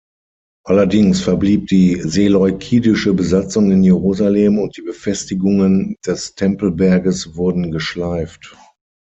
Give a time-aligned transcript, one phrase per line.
[0.65, 8.57] Allerdings verblieb die seleukidische Besatzung in Jerusalem, und die Befestigungen des Tempelberges wurden geschleift.